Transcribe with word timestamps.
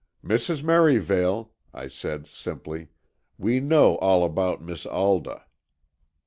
"Mrs. 0.25 0.63
Merivale," 0.63 1.53
I 1.75 1.87
said, 1.87 2.25
simply, 2.25 2.87
"we 3.37 3.59
know 3.59 3.97
all 3.99 4.23
about 4.25 4.59
Miss 4.59 4.87
Alda." 4.87 5.45